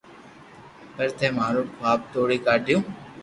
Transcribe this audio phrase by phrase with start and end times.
[0.95, 2.77] پر ٿي مارو خواب توڙي ڪاڌيو